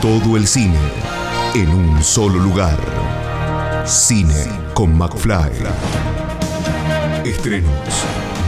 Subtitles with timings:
[0.00, 0.78] Todo el cine
[1.54, 2.78] en un solo lugar.
[3.84, 5.50] Cine con McFly.
[7.24, 7.72] Estrenos,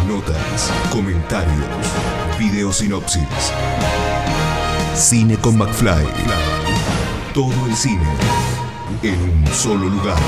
[0.06, 1.66] notas, comentarios,
[2.38, 3.26] video sinopsis.
[4.94, 6.06] Cine con McFly.
[7.34, 8.06] Todo el cine
[9.02, 10.22] en un solo lugar.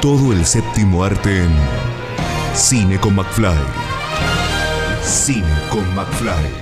[0.00, 1.52] Todo el séptimo arte en
[2.54, 3.58] Cine con McFly.
[5.02, 6.61] Cine con McFly.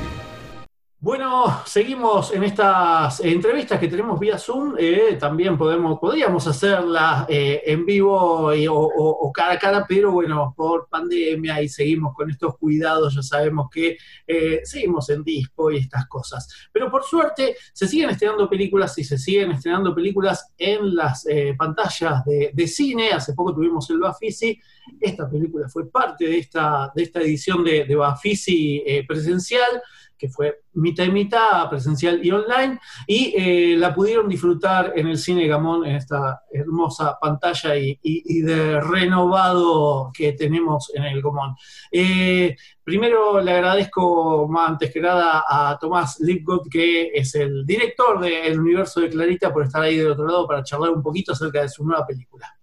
[1.02, 4.74] Bueno, seguimos en estas entrevistas que tenemos vía Zoom.
[4.78, 10.90] Eh, también podemos, podríamos hacerlas eh, en vivo o, cara a cara, pero bueno, por
[10.90, 13.96] pandemia y seguimos con estos cuidados, ya sabemos que
[14.26, 16.68] eh, seguimos en disco y estas cosas.
[16.70, 21.24] Pero por suerte se siguen estrenando películas y se siguen estrenando películas en las
[21.56, 23.12] pantallas de, cine.
[23.12, 24.60] Hace poco tuvimos el Bafisi.
[25.00, 29.80] Esta película fue parte de esta, de esta edición de, de Bafisi presencial
[30.20, 35.16] que fue mitad y mitad, presencial y online, y eh, la pudieron disfrutar en el
[35.16, 41.56] Cine Gamón, en esta hermosa pantalla y, de renovado que tenemos en el Gamón.
[41.90, 48.20] Eh, primero le agradezco más antes que nada a Tomás Lipgut, que es el director
[48.20, 51.62] del universo de Clarita, por estar ahí del otro lado para charlar un poquito acerca
[51.62, 52.54] de su nueva película.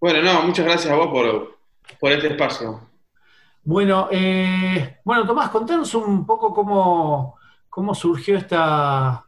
[0.00, 1.58] Bueno, no, muchas gracias a vos por,
[2.00, 2.91] por este espacio.
[3.64, 9.24] Bueno, eh, bueno, Tomás, contanos un poco cómo, cómo surgió esta,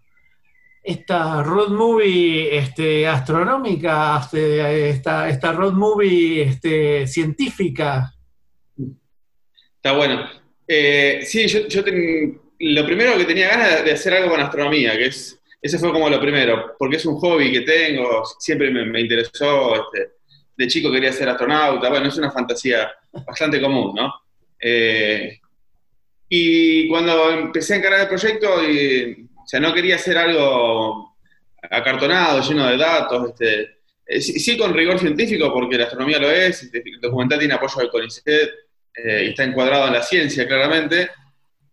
[0.83, 8.13] esta road movie este, astronómica, este, esta, esta road movie este, científica.
[9.77, 10.29] Está bueno.
[10.67, 11.61] Eh, sí, yo,
[12.59, 16.09] lo primero que tenía ganas de hacer algo con astronomía, que es, ese fue como
[16.09, 20.15] lo primero, porque es un hobby que tengo, siempre me, me interesó, este,
[20.57, 22.91] de chico quería ser astronauta, bueno, es una fantasía
[23.27, 24.24] bastante común, ¿no?
[24.67, 25.41] Eh,
[26.27, 31.19] y cuando empecé a encarar el proyecto, o sea, no quería hacer algo
[31.71, 36.63] acartonado, lleno de datos, este, eh, sí, con rigor científico, porque la astronomía lo es,
[36.63, 38.51] este, el documental tiene apoyo del CONICET
[38.95, 41.11] eh, y está encuadrado en la ciencia, claramente,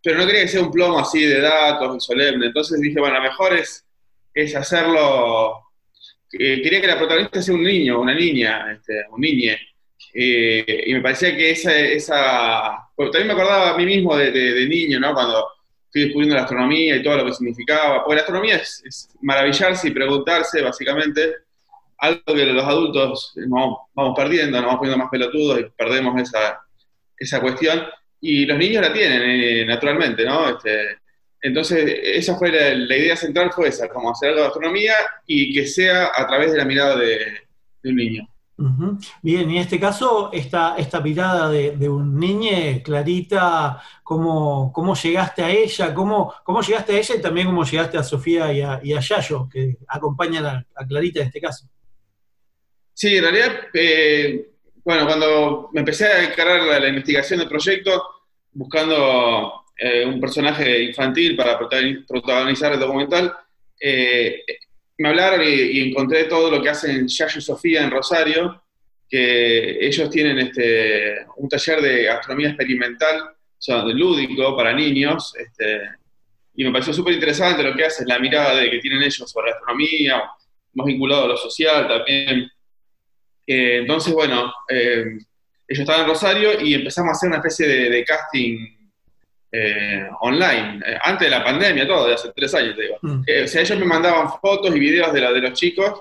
[0.03, 2.47] pero no quería que sea un plomo así de datos y solemne.
[2.47, 3.85] Entonces dije, bueno, lo mejor es,
[4.33, 5.61] es hacerlo.
[6.29, 9.57] quería que la protagonista sea un niño, una niña, este, un niñe.
[10.13, 15.13] Eh, y me parecía que esa, también me acordaba a mí mismo de, niño, ¿no?
[15.13, 15.47] Cuando
[15.85, 19.91] estoy descubriendo la astronomía y todo lo que significaba, porque la astronomía es, maravillarse y
[19.91, 21.35] preguntarse, básicamente,
[21.97, 26.61] algo que los adultos vamos, perdiendo, nos vamos poniendo más pelotudos y perdemos esa,
[27.17, 27.83] esa cuestión,
[28.19, 30.49] y los niños la tienen, eh, naturalmente, ¿no?
[30.49, 30.97] Este,
[31.41, 34.93] entonces, esa fue la, idea central, fue esa, como hacer algo de astronomía
[35.25, 37.39] y que sea a través de la mirada de
[37.83, 38.30] un niño.
[39.21, 45.43] Bien, y en este caso, esta, esta mirada de, un niño, Clarita, ¿cómo, ¿cómo, llegaste
[45.43, 45.93] a ella?
[45.93, 49.77] ¿Cómo, ¿Cómo llegaste a ella y también cómo llegaste a Sofía y a, Yayo, que
[49.87, 51.67] acompañan a, Clarita en este caso?
[52.93, 54.51] Sí, en realidad, eh,
[54.83, 58.03] bueno, cuando me empecé a encargar la, investigación del proyecto,
[58.51, 63.33] buscando eh, un personaje infantil para protagonizar el documental,
[63.79, 64.43] eh,
[65.01, 68.63] me hablaron y, encontré todo lo que hacen Yayo Sofía en Rosario,
[69.09, 75.81] que ellos tienen este, un taller de astronomía experimental, o sea, lúdico para niños, este,
[76.53, 79.49] y me pareció súper interesante lo que hacen, la mirada de que tienen ellos sobre
[79.49, 80.23] la astronomía,
[80.73, 82.49] más vinculado a lo social también.
[83.47, 85.03] Eh, entonces, bueno, eh,
[85.67, 88.80] ellos estaban en Rosario y empezamos a hacer una especie de casting
[89.51, 92.97] eh, online, eh, antes de la pandemia, todo, de hace tres años, digo.
[93.01, 93.23] Mm.
[93.27, 95.99] Eh, o sea, ellos me mandaban fotos y videos de, la, de los chicos,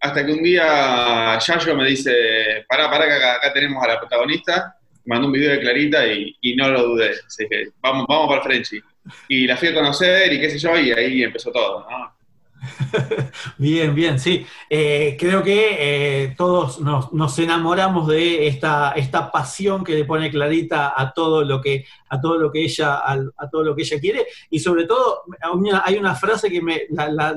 [0.00, 4.76] hasta que un día Yayo me dice, pará, pará, que acá, tenemos a la protagonista,
[5.06, 8.44] mandó un video de Clarita y, no lo dudé, así que vamos, vamos para el
[8.44, 8.80] Frenchy.
[9.28, 12.11] Y la fui a conocer y qué sé yo, y ahí empezó todo, ¿no?
[13.58, 14.46] bien, bien, sí.
[14.70, 15.76] Eh, creo que
[16.24, 21.60] eh, todos nos, enamoramos de esta, esta pasión que le pone Clarita a todo lo
[21.60, 24.26] que, a todo lo que ella, a, todo lo que ella quiere.
[24.50, 25.22] Y sobre todo,
[25.84, 27.34] hay una frase que me la,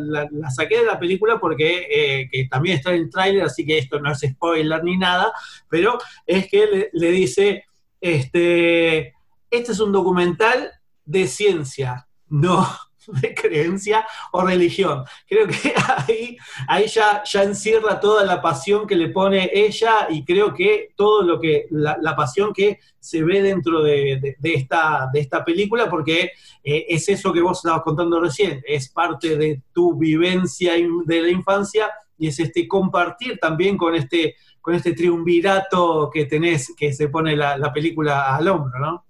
[0.56, 4.00] saqué de la película porque eh, que también está en el tráiler, así que esto
[4.00, 5.32] no es spoiler ni nada,
[5.70, 7.66] pero es que le, le dice,
[8.00, 9.14] este,
[9.50, 10.72] este es un documental
[11.06, 12.68] de ciencia, no
[13.08, 15.04] de creencia o religión.
[15.28, 15.74] Creo que
[16.08, 16.38] ahí,
[16.68, 21.24] ahí ya, ya encierra toda la pasión que le pone ella y creo que todo
[21.24, 26.32] lo que, la, pasión que se ve dentro de, esta, de esta película, porque
[26.64, 31.30] eh, es eso que vos estabas contando recién, es parte de tu vivencia de la
[31.30, 37.10] infancia y es este compartir también con este, con este triunvirato que tenés, que se
[37.10, 39.06] pone la, la película al hombro, ¿no?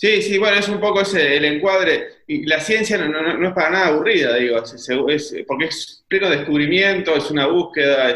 [0.00, 2.18] Sí, sí, bueno, es un poco ese, el encuadre.
[2.28, 7.28] Y la ciencia no, es para nada aburrida, digo, es, porque es pleno descubrimiento, es
[7.32, 8.08] una búsqueda,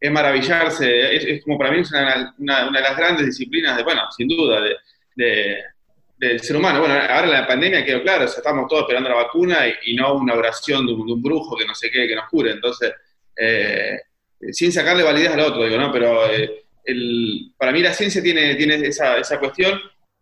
[0.00, 4.26] es, maravillarse, es, como para mí es una, de las grandes disciplinas, de, bueno, sin
[4.26, 4.62] duda,
[5.16, 5.58] de,
[6.16, 6.80] del ser humano.
[6.80, 10.86] Bueno, ahora la pandemia quedó claro, estamos todos esperando la vacuna y, no una oración
[10.86, 12.52] de un, brujo que no sé qué, que nos cure.
[12.52, 12.90] Entonces,
[13.36, 13.98] eh,
[14.50, 15.92] sin sacarle validez al otro, digo, ¿no?
[15.92, 16.64] Pero eh,
[17.58, 19.78] para mí la ciencia tiene, tiene esa, esa cuestión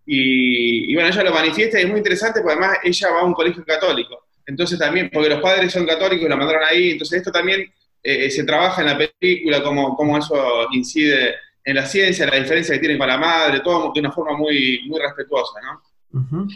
[0.06, 3.34] y, bueno, ella lo manifiesta y es muy interesante porque además ella va a un
[3.34, 4.26] colegio católico.
[4.46, 7.72] Entonces también, porque los padres son católicos y la mandaron ahí, entonces esto también
[8.02, 12.74] eh, se trabaja en la película, cómo, cómo eso incide en la ciencia, la diferencia
[12.76, 16.46] que tiene con la madre, todo de una forma muy, muy respetuosa, ¿no?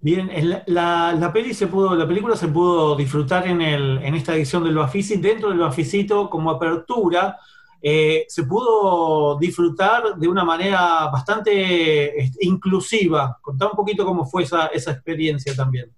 [0.00, 0.30] Bien,
[0.66, 4.64] la, la, peli se pudo, la película se pudo disfrutar en, el, en esta edición
[4.64, 7.38] del Bafisi, dentro del Bafisito como apertura,
[7.80, 13.38] eh, se pudo disfrutar de una manera bastante este, inclusiva.
[13.40, 15.90] Contá un poquito cómo fue esa, esa experiencia también.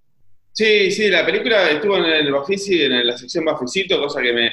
[0.52, 4.52] Sí, sí, la película estuvo en el Bafisi, en la sección Bafisito, cosa que me,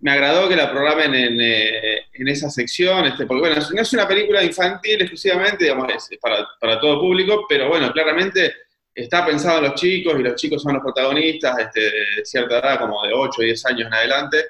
[0.00, 3.92] me agradó que la programen en, eh, en esa sección, este, porque bueno, no es
[3.92, 8.52] una película infantil exclusivamente, digamos, es para, para, todo público, pero bueno, claramente
[8.94, 12.80] está pensado en los chicos y los chicos son los protagonistas este, de cierta edad,
[12.80, 14.44] como de 8 o 10 años en adelante,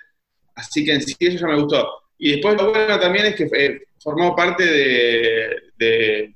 [0.54, 2.07] así que en sí eso ya me gustó.
[2.18, 6.34] Y después lo bueno también es que eh, formó parte de, de,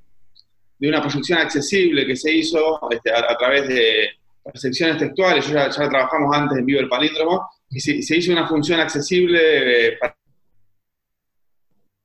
[0.80, 4.10] una proyección accesible que se hizo este, a, través de
[4.44, 8.80] percepciones textuales, ya, ya trabajamos antes en Vivo el Palíndromo, y se, hizo una función
[8.80, 10.16] accesible eh, para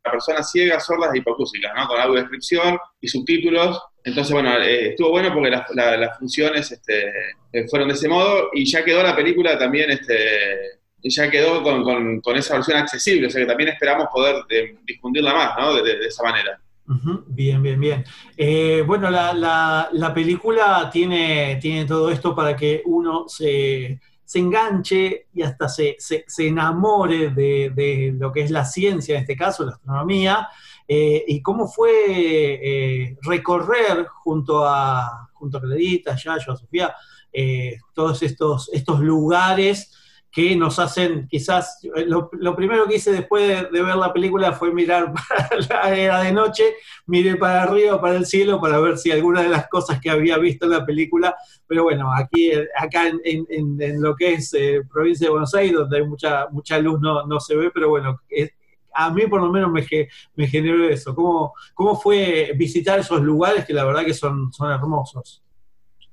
[0.04, 1.88] personas ciegas, sordas e hipocúsicas, ¿no?
[1.88, 3.82] con audiodescripción y subtítulos.
[4.04, 7.12] Entonces, bueno, eh, estuvo bueno porque las, funciones este,
[7.70, 12.36] fueron de ese modo y ya quedó la película también, este, ya quedó con, con,
[12.36, 14.44] esa versión accesible, o sea que también esperamos poder
[14.86, 15.74] difundirla más, ¿no?
[15.82, 16.60] De, esa manera.
[17.28, 18.04] Bien, bien, bien.
[18.86, 25.28] bueno, la, la, la, película tiene, tiene todo esto para que uno se, se enganche
[25.34, 29.72] y hasta se, se, enamore de, lo que es la ciencia, en este caso la
[29.72, 30.50] astronomía,
[30.86, 36.94] eh, y cómo fue eh, recorrer junto a, junto a Clarita, Yayo, a Sofía,
[37.32, 39.94] eh, todos estos, estos lugares
[40.38, 44.72] que nos hacen, quizás, eh, lo, primero que hice después de, ver la película fue
[44.72, 45.12] mirar
[45.68, 46.76] para la era de noche,
[47.08, 50.38] miré para arriba, para el cielo, para ver si alguna de las cosas que había
[50.38, 51.36] visto en la película,
[51.66, 55.98] pero bueno, aquí, eh, acá en, lo que es eh, provincia de Buenos Aires, donde
[55.98, 58.22] hay mucha, mucha luz, no, no se ve, pero bueno,
[58.94, 59.84] a mí por lo menos me,
[60.36, 61.16] me generó eso.
[61.16, 65.42] ¿Cómo, ¿Cómo fue visitar esos lugares que la verdad que son, son hermosos?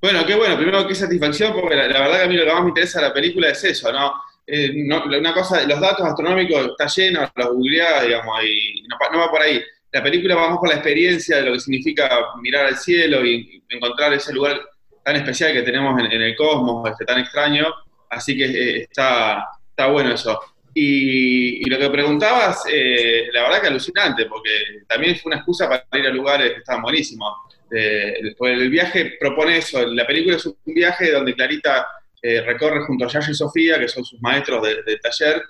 [0.04, 2.62] Bueno, qué bueno, primero qué satisfacción, porque la, verdad que a mí lo que más
[2.62, 4.12] me interesa de la película es eso, ¿no?
[4.46, 9.40] Eh, una cosa, los datos astronómicos está lleno, los googleás, digamos, y no, va por
[9.40, 9.62] ahí.
[9.92, 12.10] La película vamos por la experiencia de lo que significa
[12.42, 14.60] mirar al cielo y encontrar ese lugar
[15.02, 17.72] tan especial que tenemos en, el cosmos, este, tan extraño,
[18.10, 20.38] así que eh, está, está bueno eso.
[20.76, 24.50] Y, lo que preguntabas, eh, la verdad que alucinante, porque
[24.88, 27.32] también fue una excusa para ir a lugares que estaban buenísimos.
[27.70, 31.86] Eh, el viaje propone eso, la película es un viaje donde Clarita
[32.20, 35.42] eh, recorre junto a Yaya y Sofía, que son sus maestros del taller,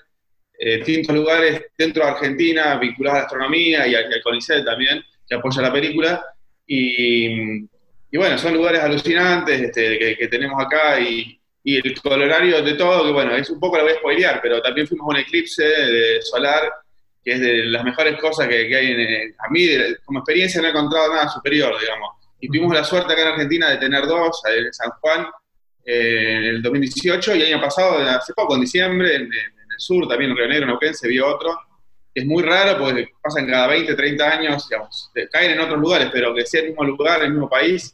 [0.56, 5.62] distintos lugares dentro de Argentina vinculados a la astronomía y al, CONICET también, que apoya
[5.62, 6.24] la película.
[6.66, 7.66] Y,
[8.12, 13.34] bueno, son lugares alucinantes este, que, tenemos acá y, el colorario de todo, que bueno,
[13.34, 16.70] es un poco lo voy a spoilear, pero también fuimos a un eclipse solar
[17.24, 19.66] que es de las mejores cosas que, hay en, a mí
[20.04, 22.10] como experiencia no he encontrado nada superior, digamos.
[22.38, 25.26] Y tuvimos la suerte acá en Argentina de tener dos, en San Juan
[25.86, 30.06] eh, en el 2018 y el año pasado, hace poco, en diciembre, en, el sur,
[30.06, 31.58] también en Río Negro, en Neuquén, se vio otro.
[32.12, 36.34] Es muy raro porque pasan cada 20, 30 años, digamos, caen en otros lugares, pero
[36.34, 37.92] que sea el mismo lugar, el mismo país.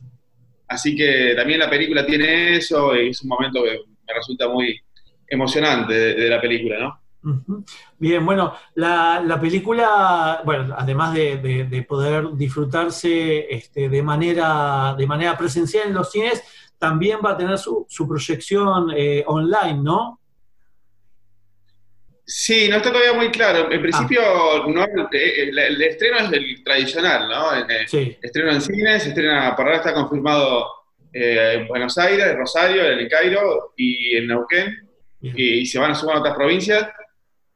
[0.71, 4.81] Así que también la película tiene eso y es un momento que me resulta muy
[5.27, 7.65] emocionante de la película, ¿no?
[7.99, 15.89] Bien, bueno, la, película, bueno, además de, poder disfrutarse este, de, manera, de manera presencial
[15.89, 16.41] en los cines,
[16.79, 20.20] también va a tener su, proyección eh, online, ¿no?
[22.33, 23.73] Sí, no está todavía muy claro.
[23.73, 24.65] En principio, ah.
[24.69, 27.51] no, eh, el, estreno es el tradicional, ¿no?
[27.89, 28.17] sí.
[28.23, 30.65] Estreno en cines, estrena, por ahora está confirmado
[31.13, 34.89] eh, en Buenos Aires, Rosario, en el Cairo y en Neuquén,
[35.21, 36.89] y, y, se van a sumar otras provincias.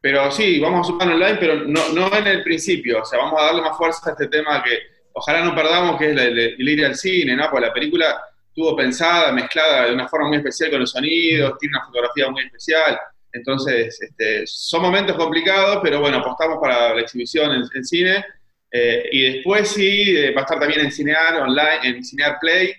[0.01, 3.03] Pero sí, vamos a sumar online, pero no, no en el principio.
[3.03, 4.77] O sea, vamos a darle más fuerza a este tema que
[5.13, 7.49] ojalá no perdamos, que es el, ir al cine, ¿no?
[7.49, 11.77] Porque la película estuvo pensada, mezclada de una forma muy especial con los sonidos, tiene
[11.77, 12.99] una fotografía muy especial.
[13.35, 18.25] Entonces, este, son momentos complicados, pero bueno, apostamos para la exhibición en, cine.
[18.71, 22.73] Eh, y después sí, va a estar también en Cinear Online, en Cinear Play,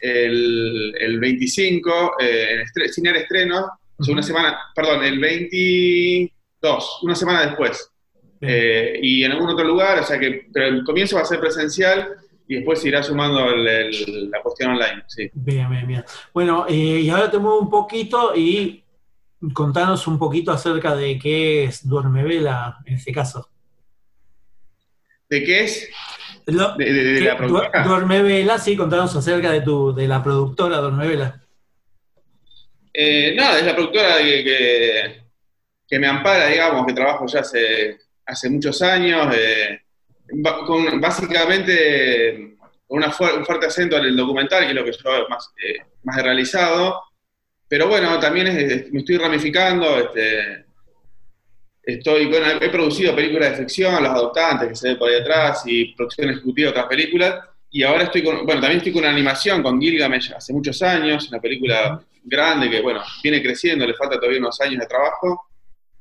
[0.00, 3.66] el, el 25, en Cinear Estreno,
[4.08, 7.90] una semana, perdón, el 22, una semana después.
[8.40, 12.16] y en algún otro lugar, o sea que, pero el comienzo va a ser presencial
[12.46, 15.02] y después se irá sumando la cuestión online.
[15.06, 15.30] Sí.
[15.34, 16.04] Bien, bien, bien.
[16.32, 18.82] Bueno, y ahora te muevo un poquito y
[19.52, 23.48] contanos un poquito acerca de qué es Duermevela en este caso.
[25.28, 25.88] ¿De qué es?
[26.46, 27.84] de, la productora.
[27.84, 31.42] Duermevela, sí, contanos acerca de, tu, de la productora Duermevela.
[32.92, 35.22] Eh, nada, es la productora que,
[35.86, 39.82] que, me ampara, digamos, que trabajo ya hace, hace muchos años, eh,
[40.66, 45.28] con, básicamente con una un fuerte acento en el documental, que es lo que yo
[45.28, 47.02] más, eh, más he realizado,
[47.68, 50.64] pero bueno, también me estoy ramificando, este,
[51.82, 55.62] estoy, bueno, he producido películas de ficción, Los Adoptantes, que se ve por ahí atrás,
[55.66, 59.10] y producción ejecutiva de otras películas, y ahora estoy con, bueno, también estoy con una
[59.10, 64.16] animación con Gilgamesh hace muchos años, una película grande que, bueno, viene creciendo, le falta
[64.16, 65.48] todavía unos años de trabajo,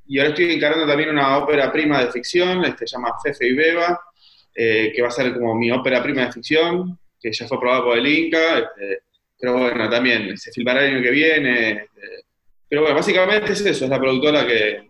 [0.07, 3.53] y ahora estoy encargando también una ópera prima de ficción, este, se llama Fefe y
[3.53, 3.99] Beba,
[4.55, 7.83] eh, que va a ser como mi ópera prima de ficción, que ya fue aprobada
[7.83, 9.03] por el Inca, este,
[9.39, 11.69] pero bueno, también se filmará el año que viene.
[11.71, 12.25] Este,
[12.67, 14.89] pero bueno, básicamente es eso, es la productora que,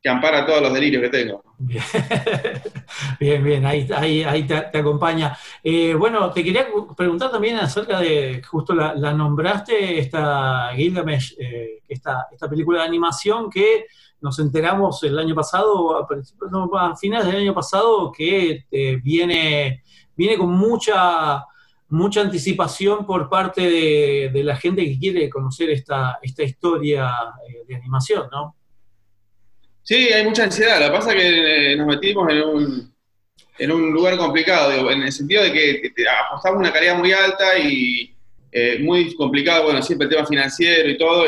[0.00, 1.42] que ampara todos los delirios que tengo.
[3.20, 3.86] Bien, bien, ahí,
[4.22, 5.36] ahí, te, acompaña.
[5.62, 12.28] Eh, bueno, te quería preguntar también acerca de, justo la, nombraste, esta Gilgamesh, eh, esta,
[12.32, 13.86] esta película de animación que
[14.20, 19.82] nos enteramos el año pasado, a, a finales del año pasado, que eh, viene,
[20.16, 21.44] viene con mucha
[21.90, 27.10] mucha anticipación por parte de, la gente que quiere conocer esta, esta historia
[27.48, 28.54] eh, de animación, ¿no?
[29.82, 30.80] Sí, hay mucha ansiedad.
[30.80, 32.94] Lo que pasa es que eh, nos metimos en un,
[33.58, 35.92] en un lugar complicado, en el sentido de que
[36.28, 38.14] apostamos una calidad muy alta y
[38.52, 41.24] eh, muy complicado, bueno, siempre el tema financiero y todo.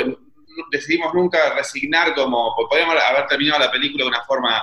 [0.70, 4.62] Decidimos nunca resignar como, podríamos haber terminado la película de una forma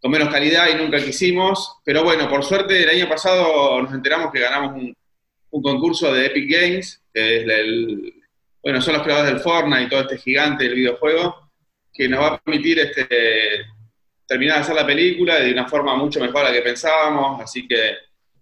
[0.00, 1.78] con menos calidad y nunca quisimos.
[1.84, 4.94] Pero bueno, por suerte el año pasado nos enteramos que ganamos un,
[5.62, 8.14] concurso de Epic Games, que es el,
[8.62, 11.50] bueno, son los creadores del Fortnite y todo este gigante del videojuego,
[11.92, 13.06] que nos va a permitir este,
[14.26, 17.68] terminar de hacer la película de una forma mucho mejor a la que pensábamos, así
[17.68, 17.96] que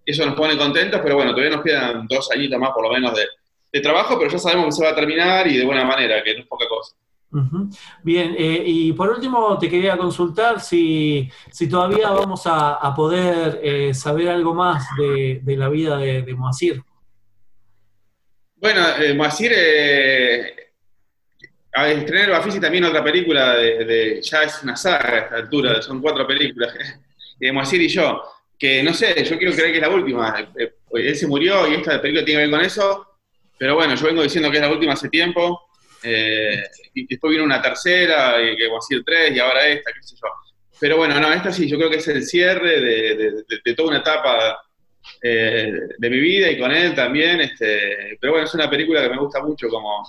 [0.07, 3.13] eso nos pone contentos, pero bueno, todavía nos quedan dos añitos más por lo menos
[3.15, 3.27] de,
[3.73, 6.35] de trabajo, pero ya sabemos que se va a terminar y de buena manera, que
[6.35, 6.95] no es poca cosa.
[8.03, 11.31] Bien, eh, y por último te quería consultar si,
[11.71, 16.83] todavía vamos a, poder eh, saber algo más de, la vida de, de Moacir.
[18.61, 20.55] Bueno, eh, Moacir eh,
[21.73, 26.03] a estrenar Bafisi también otra película de, ya es una saga a esta altura, son
[26.03, 26.75] cuatro películas,
[27.39, 28.23] de Moacir y yo,
[28.59, 30.47] que no sé, yo quiero creer que es la última,
[30.93, 33.07] él se murió y esta película tiene que ver con eso,
[33.57, 35.70] pero bueno, yo vengo diciendo que es la última hace tiempo,
[36.03, 36.63] eh,
[36.95, 40.29] y después vino una tercera, y que ser tres, y ahora esta, qué sé yo.
[40.81, 44.63] Pero bueno, no, esta sí, yo creo que es el cierre de, toda una etapa
[45.23, 47.43] eh, de mi vida y con él también.
[47.43, 50.03] Este, pero bueno, es una película que me gusta mucho como,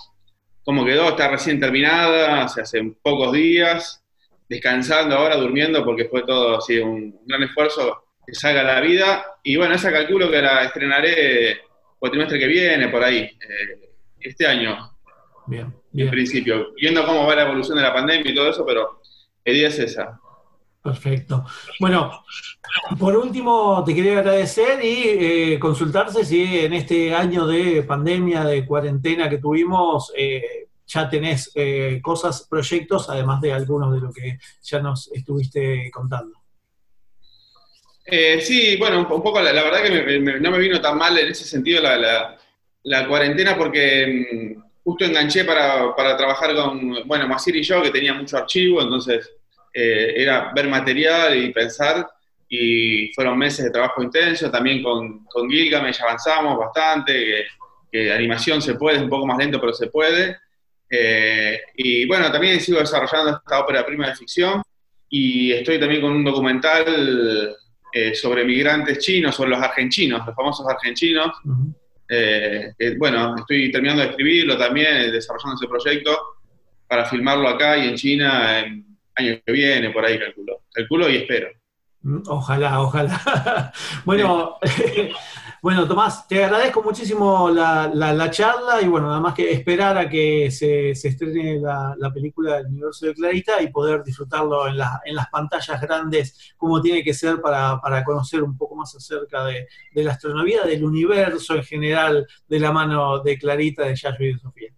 [0.64, 4.02] como quedó, está recién terminada, se hace pocos días,
[4.48, 9.26] descansando ahora, durmiendo, porque fue todo así un, gran esfuerzo que salga la vida.
[9.42, 14.46] Y bueno, esa calculo que la estrenaré el trimestre que viene, por ahí, eh, este
[14.46, 14.90] año.
[15.46, 19.00] Bien en principio, viendo cómo va la evolución de la pandemia y todo eso, pero
[19.44, 20.18] la idea es esa.
[20.82, 21.44] Perfecto.
[21.78, 22.24] Bueno,
[22.98, 25.04] por último, te quería agradecer y
[25.54, 31.52] eh, consultarse si en este año de pandemia, de cuarentena que tuvimos, eh, ya tenés
[31.54, 36.36] eh, cosas, proyectos, además de algunos de lo que ya nos estuviste contando.
[38.40, 41.80] sí, bueno, un, poco, la, verdad que no me vino tan mal en ese sentido
[41.80, 42.36] la,
[42.82, 48.14] la cuarentena porque mm, justo enganché para, trabajar con, bueno, Masir y yo, que tenía
[48.14, 49.30] mucho archivo, entonces
[49.72, 52.06] eh, era ver material y pensar,
[52.48, 57.46] y fueron meses de trabajo intenso, también con, con Gilgamesh avanzamos bastante,
[57.90, 60.38] que, animación se puede, es un poco más lento, pero se puede.
[60.88, 64.62] Eh, y bueno, también sigo desarrollando esta ópera prima de ficción,
[65.08, 67.54] y estoy también con un documental
[67.92, 71.30] eh, sobre migrantes chinos, sobre los argentinos, los famosos argentinos,
[72.14, 76.18] eh, bueno, estoy terminando de escribirlo también, eh, desarrollando ese proyecto
[76.86, 80.62] para filmarlo acá y en China en año que viene, por ahí calculo.
[80.72, 81.48] Calculo y espero.
[82.02, 83.72] Mm, ojalá, ojalá.
[84.04, 84.58] bueno,
[85.62, 90.50] Bueno, Tomás, te agradezco muchísimo la, charla y bueno, nada más que esperar a que
[90.50, 96.52] se, estrene la, película del universo de Clarita y poder disfrutarlo en, las pantallas grandes
[96.56, 99.68] como tiene que ser para, conocer un poco más acerca de,
[100.02, 104.38] la astronomía, del universo en general, de la mano de Clarita, de Yayo y de
[104.40, 104.72] Sofía.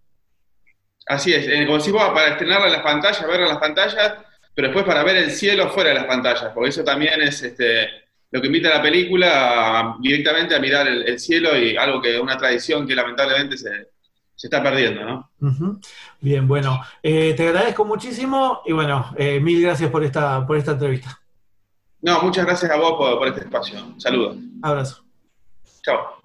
[1.07, 4.13] Así es, eh, como decimos, para estrenarla en las pantallas, verla en las pantallas,
[4.55, 7.89] pero después para ver el cielo fuera de las pantallas, porque eso también es este,
[8.31, 12.21] lo que invita a la película directamente a mirar el, cielo y algo que es
[12.21, 13.89] una tradición que lamentablemente se,
[14.41, 15.31] está perdiendo, ¿no?
[16.21, 20.71] Bien, bueno, eh, te agradezco muchísimo y bueno, eh, mil gracias por esta, por esta
[20.71, 21.19] entrevista.
[22.01, 23.79] No, muchas gracias a vos por, por este espacio.
[23.97, 24.37] Saludos.
[24.61, 25.03] Abrazo.
[25.81, 26.24] Chao.